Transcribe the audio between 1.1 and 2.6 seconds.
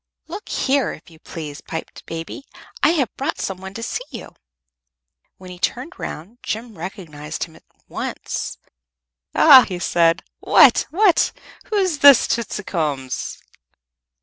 you please," piped Baby,